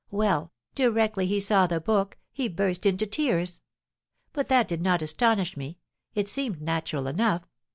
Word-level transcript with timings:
Well, 0.09 0.51
directly 0.73 1.27
he 1.27 1.39
saw 1.39 1.67
the 1.67 1.79
book, 1.79 2.17
he 2.31 2.47
burst 2.47 2.87
into 2.87 3.05
tears; 3.05 3.61
but 4.33 4.47
that 4.47 4.67
did 4.67 4.81
not 4.81 5.03
astonish 5.03 5.55
me, 5.55 5.77
it 6.15 6.27
seemed 6.27 6.59
natural 6.59 7.05
enough. 7.05 7.43